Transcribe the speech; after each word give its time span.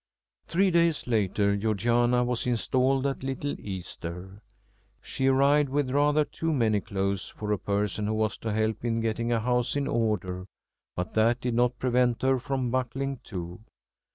Three 0.47 0.71
days 0.71 1.05
later 1.05 1.55
Georgiana 1.55 2.23
was 2.23 2.47
installed 2.47 3.05
at 3.05 3.21
Little 3.21 3.55
Easter. 3.59 4.41
She 4.99 5.27
arrived 5.27 5.69
with 5.69 5.91
rather 5.91 6.25
too 6.25 6.51
many 6.51 6.81
clothes 6.81 7.29
for 7.37 7.51
a 7.51 7.59
person 7.59 8.07
who 8.07 8.15
was 8.15 8.35
to 8.39 8.51
help 8.51 8.83
in 8.83 8.99
getting 8.99 9.31
a 9.31 9.39
house 9.39 9.75
in 9.75 9.85
order, 9.85 10.47
but 10.95 11.13
that 11.13 11.39
did 11.41 11.53
not 11.53 11.77
prevent 11.77 12.23
her 12.23 12.39
from 12.39 12.71
buckling 12.71 13.19
to. 13.25 13.59